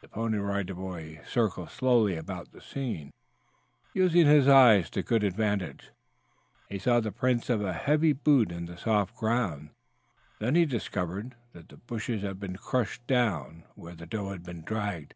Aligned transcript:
The 0.00 0.08
Pony 0.08 0.38
Rider 0.38 0.74
Boy 0.74 1.20
circled 1.24 1.70
slowly 1.70 2.16
about 2.16 2.50
the 2.50 2.60
scene, 2.60 3.12
using 3.94 4.26
his 4.26 4.48
eyes 4.48 4.90
to 4.90 5.04
good 5.04 5.22
advantage. 5.22 5.92
He 6.68 6.80
saw 6.80 6.98
the 6.98 7.12
prints 7.12 7.48
of 7.48 7.62
a 7.62 7.72
heavy 7.72 8.12
boot 8.12 8.50
in 8.50 8.66
the 8.66 8.76
soft 8.76 9.14
ground; 9.14 9.70
then 10.40 10.56
he 10.56 10.66
discovered 10.66 11.36
that 11.52 11.68
the 11.68 11.76
bushes 11.76 12.22
had 12.22 12.40
been 12.40 12.56
crushed 12.56 13.06
down 13.06 13.62
where 13.76 13.94
the 13.94 14.04
doe 14.04 14.30
had 14.30 14.42
been 14.42 14.62
dragged. 14.62 15.14